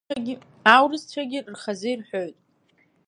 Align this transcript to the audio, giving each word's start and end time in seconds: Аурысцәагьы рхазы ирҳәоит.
Аурысцәагьы 0.73 1.39
рхазы 1.53 1.89
ирҳәоит. 1.93 2.37